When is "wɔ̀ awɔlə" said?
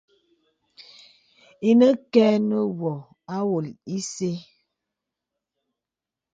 2.79-3.71